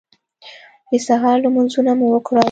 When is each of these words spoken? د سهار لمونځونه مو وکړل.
د 0.89 0.91
سهار 1.07 1.37
لمونځونه 1.45 1.91
مو 1.99 2.07
وکړل. 2.11 2.39